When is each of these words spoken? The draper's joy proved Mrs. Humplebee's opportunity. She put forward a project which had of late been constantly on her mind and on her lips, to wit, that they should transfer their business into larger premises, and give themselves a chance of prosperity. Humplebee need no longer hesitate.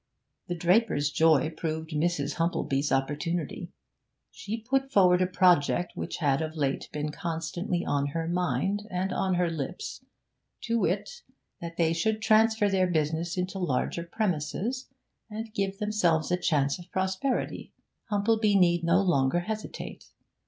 The 0.47 0.55
draper's 0.55 1.11
joy 1.11 1.51
proved 1.51 1.91
Mrs. 1.91 2.37
Humplebee's 2.37 2.91
opportunity. 2.91 3.71
She 4.31 4.59
put 4.67 4.91
forward 4.91 5.21
a 5.21 5.27
project 5.27 5.91
which 5.93 6.17
had 6.17 6.41
of 6.41 6.55
late 6.55 6.89
been 6.91 7.11
constantly 7.11 7.85
on 7.85 8.07
her 8.07 8.27
mind 8.27 8.81
and 8.89 9.13
on 9.13 9.35
her 9.35 9.47
lips, 9.51 10.03
to 10.61 10.79
wit, 10.79 11.21
that 11.61 11.77
they 11.77 11.93
should 11.93 12.19
transfer 12.19 12.67
their 12.67 12.87
business 12.87 13.37
into 13.37 13.59
larger 13.59 14.01
premises, 14.01 14.87
and 15.29 15.53
give 15.53 15.77
themselves 15.77 16.31
a 16.31 16.37
chance 16.37 16.79
of 16.79 16.89
prosperity. 16.91 17.71
Humplebee 18.09 18.55
need 18.57 18.83
no 18.83 19.03
longer 19.03 19.41
hesitate. 19.41 20.05